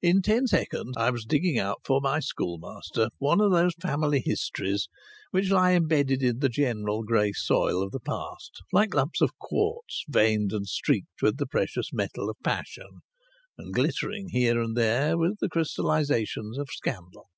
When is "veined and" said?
10.06-10.68